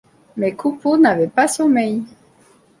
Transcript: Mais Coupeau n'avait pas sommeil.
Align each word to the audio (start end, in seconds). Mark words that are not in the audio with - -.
Mais 0.35 0.55
Coupeau 0.55 0.97
n'avait 0.97 1.27
pas 1.27 1.47
sommeil. 1.47 2.03